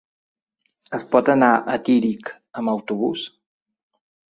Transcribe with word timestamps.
Es 0.99 1.05
pot 1.11 1.29
anar 1.35 1.51
a 1.75 1.77
Tírig 1.91 2.35
amb 2.63 2.77
autobús? 2.77 3.31